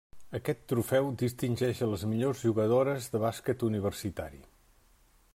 Aquest 0.37 0.61
trofeu 0.71 1.09
distingeix 1.21 1.81
a 1.85 1.89
les 1.91 2.05
millors 2.13 2.41
jugadores 2.47 3.11
de 3.17 3.21
bàsquet 3.25 3.67
universitari. 3.69 4.41